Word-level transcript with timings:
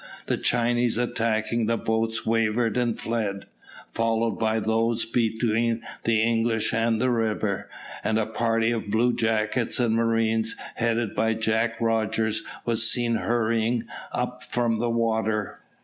The 0.25 0.35
Chinese 0.39 0.97
attacking 0.97 1.67
the 1.67 1.77
boats 1.77 2.25
wavered 2.25 2.75
and 2.75 2.99
fled, 2.99 3.45
followed 3.91 4.39
by 4.39 4.59
those 4.59 5.05
between 5.05 5.83
the 6.05 6.23
English 6.23 6.73
and 6.73 6.99
the 6.99 7.11
river; 7.11 7.69
and 8.03 8.17
a 8.17 8.25
party 8.25 8.71
of 8.71 8.89
bluejackets 8.89 9.79
and 9.79 9.93
marines, 9.93 10.55
headed 10.73 11.13
by 11.13 11.35
Jack 11.35 11.79
Rogers, 11.79 12.43
was 12.65 12.89
seen 12.89 13.13
hurrying 13.13 13.83
up 14.11 14.43
from 14.43 14.79
the 14.79 14.89
water. 14.89 15.59